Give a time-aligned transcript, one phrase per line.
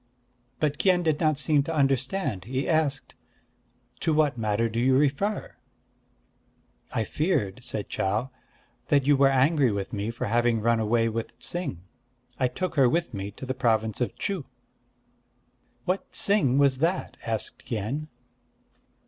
[0.59, 2.45] But Kien did not seem to understand.
[2.45, 3.13] He asked:
[3.99, 5.57] "To what matter do you refer?"
[6.91, 8.31] "I feared," said Chau,
[8.87, 11.81] "that you were angry with me for having run away with Ts'ing.
[12.39, 14.45] I took her with me to the province of Chuh."
[15.85, 18.07] "What Ts'ing was that?" asked Kien.